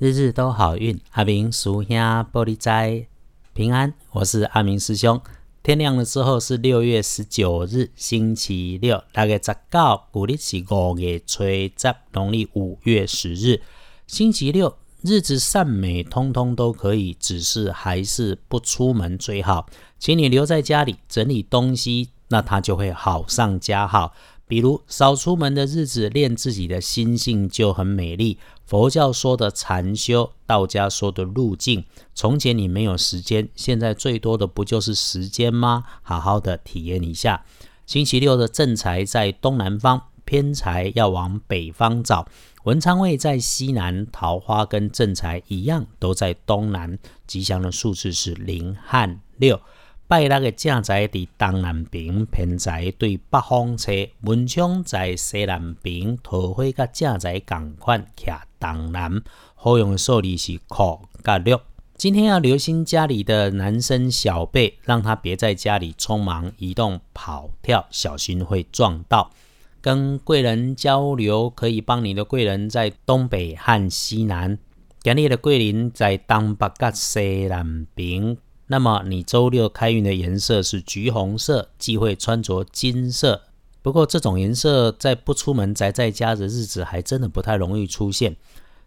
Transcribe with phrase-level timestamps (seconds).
[0.00, 1.94] 日日都好运，阿明属兄
[2.32, 3.06] 玻璃斋
[3.52, 3.92] 平安。
[4.12, 5.20] 我是阿明师兄。
[5.62, 9.04] 天亮了之后是六月十九日，星期六。
[9.12, 13.60] 大概十九，古历是五月初十，农历五月十日，
[14.06, 14.74] 星期六。
[15.02, 19.66] 日子善美，通通都可以，只是还是不出门最好。
[19.98, 24.14] 请你留在家里整理东西，那它就会好上加好。
[24.48, 28.38] 比如少出门的日子，练自己的心性就很美丽。
[28.70, 31.84] 佛教说的禅修，道家说的路径。
[32.14, 35.82] 从前你没有时间，现在最多的不就是时间吗？
[36.02, 37.44] 好好的体验一下。
[37.84, 42.28] 星期六的正财在东南方，偏财要往北方找。
[42.62, 46.96] 文昌位在西南，桃花跟正财一样都在东南。
[47.26, 49.60] 吉祥的数字是零和六。
[50.10, 53.92] 拜六嘅正在伫东南边，偏在对北方车。
[54.22, 59.22] 文昌在西南边，桃花甲正在共款徛东南。
[59.54, 61.60] 好用的数字是五甲六。
[61.96, 69.30] 今天要留心家里的男生小辈，让他别在家里匆忙移动跑跳，小心会撞到。
[69.80, 74.58] 跟贵人交流，可以帮你的贵人在东北和西南。
[75.04, 78.36] 今日的贵人在东北甲西南边。
[78.72, 83.42] 那么你周六开运的颜色是橘红色，忌讳穿着金色。
[83.82, 88.36] 不过这种颜色在不出门宅在家的日子，还真的不太容易出现。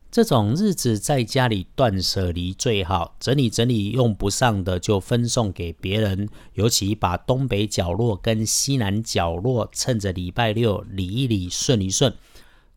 [0.09, 6.30] 这种日子在家里断舍离最好，整理整理用不上的就分送给别人。
[6.53, 12.14] 尤其把东北角落跟西南角落趁着礼拜六理一理顺一顺。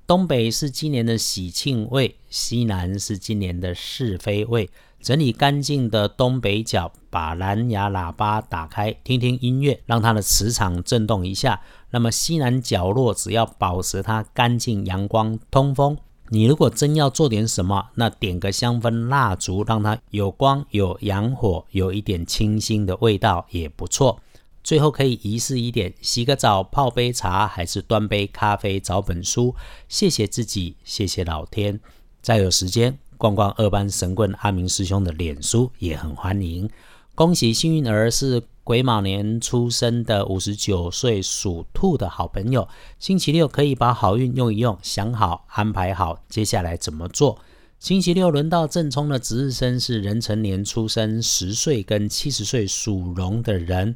[0.06, 4.70] 东北是今年的喜庆位，西南是今年的是非位。
[5.00, 11.60] 整理干净的东北角，把蓝牙喇叭打开，听听音乐，让它的磁场震动一下。
[11.90, 15.98] 那么西南角落，只要保持它干净、阳光、通风。
[16.28, 24.20] 你如果真要做点什么，那点个香氛蜡烛，让它有光、有阳火，有一点清新的味道也不错。
[24.66, 29.54] 最后可以仪式一点，洗个澡，泡杯茶，还是端杯咖啡，找本书，
[29.88, 31.78] 谢谢自己，谢谢老天。
[32.20, 32.98] 再有时间。
[33.16, 36.68] 逛逛二班神棍阿明师兄的脸书也很欢迎。
[37.14, 42.68] 恭喜幸运儿是癸卯年出生的五十九岁属兔的好朋友，
[42.98, 47.38] 星期六可以把好运用一用，想好安排好接下来怎么做。
[47.78, 53.94] 星期六轮到正冲的值日生是壬辰年出生十岁跟七十岁属龙的人。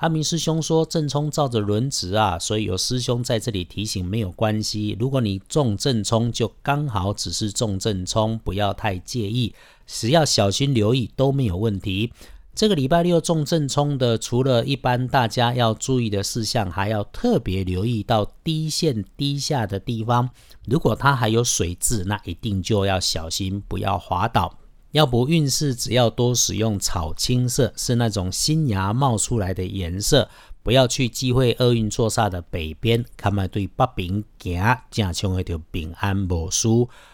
[0.00, 4.96] 阿明师兄说：“正冲照着轮值啊，所以有师兄在这里提醒，没有关系。
[4.98, 9.54] 如果你中正冲，就刚好只是中正冲，不要太介意，
[9.86, 12.14] 只要小心留意都没有问题。
[12.54, 20.30] 这个礼拜六中正冲的，除了一般大家要注意的事项，还要特别留意到低线低下的地方。
[20.64, 24.56] 如果它还有水渍，那一定就要小心，不要滑倒。”
[24.92, 30.28] 要不运势，只要多使用草青色，是那种新芽冒出来的颜色。
[30.62, 36.68] 不要去忌讳厄运坐煞的北边，看嘛对北边行，正冲会就平安无事。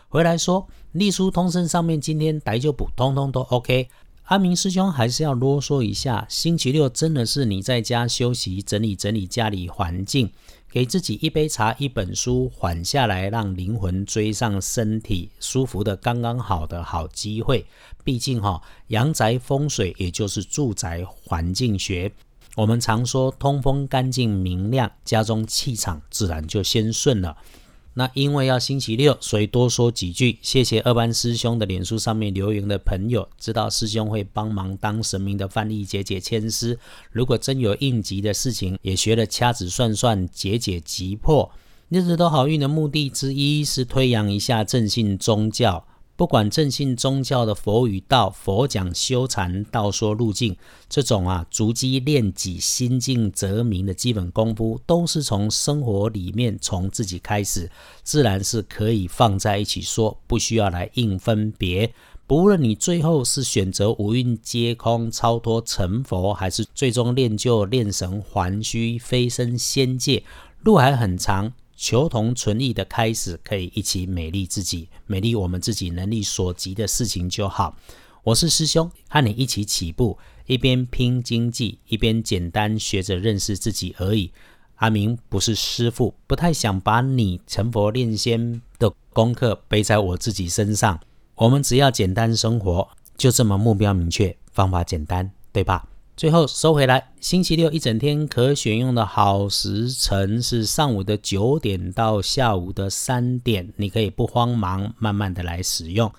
[0.08, 3.88] 回来说，隶书通身上面今天逮就补，通通都 OK。
[4.24, 10.32] 阿明师兄还是要啰嗦一下，星期六真的是你在家休息，整理整理家里环境。
[10.76, 17.64] 给自己一杯茶，一本书，缓下来，让灵魂追上身体，舒服的刚刚好的好机会。
[18.04, 22.12] 毕竟哈，阳宅风水也就是住宅环境学，
[22.56, 27.34] 我们常说通风干净明亮，家中气场自然就先顺了。
[27.98, 30.36] 那因为要星期六，所以多说几句。
[30.42, 36.78] 谢谢二班师兄的脸书上面留言的朋友，知道师兄会帮忙当神明的范例解解签师。
[37.10, 41.50] 如果真有应急的事情，也学了掐指算算解解急迫。
[41.88, 45.86] 日子都好运的目的之一是推扬一下正信宗教。
[46.16, 50.56] 不管正信宗教的佛与道，佛讲修禅，道说路径，
[50.88, 57.70] 这种啊，逐机练己心静则明的基本功夫，都是从生活里面，从自己开始，
[58.02, 61.92] 自然是可以放在一起说，不需要来硬分别。
[62.26, 70.24] 不论你最后是选择五蕴皆空超脱成佛，还是最终练就炼神还虚飞升仙界，
[70.64, 71.52] 路还很长。
[71.76, 77.76] 求同存异的开始，可以一起美丽自己，美丽我们自己能力所及的事情就好。
[78.24, 84.32] 我是师兄，和你一起起步，一边拼经济，一边简单学着认识自己而已。
[84.76, 90.98] 阿明不是师傅，不太想把你成佛炼仙的功课背在我自己身上。
[91.34, 95.86] 我们只要简单生活，就这么目标明确，方法简单，对吧？
[96.16, 106.10] 最后收回来，星期六一整天可选用的好时辰是上午的九点到下午的三点，你可以不慌忙，慢慢的来使用。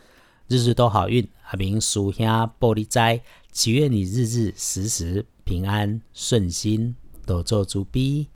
[0.47, 1.27] 日日都好运。
[1.49, 2.27] 阿明叔兄
[2.59, 3.21] 玻璃斋，
[3.51, 6.95] 祈愿你日日时时平安顺心，
[7.25, 8.27] 多做主逼。